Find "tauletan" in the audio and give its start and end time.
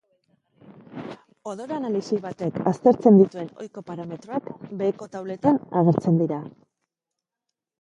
5.17-5.61